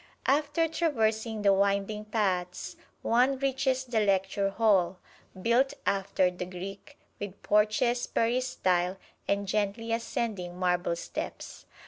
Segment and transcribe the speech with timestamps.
[0.25, 4.97] After traversing the winding paths, one reaches the lecture hall,
[5.39, 11.67] built after the Greek, with porches, peristyle and gently ascending marble steps.